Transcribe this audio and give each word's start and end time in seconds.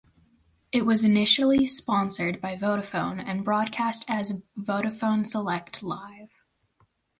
It 0.71 0.83
was 0.83 1.03
initially 1.03 1.67
sponsored 1.67 2.41
by 2.41 2.55
Vodafone 2.55 3.23
and 3.23 3.45
broadcast 3.45 4.03
as 4.07 4.41
Vodafone 4.57 5.27
Select 5.27 5.83
Live. 5.83 6.41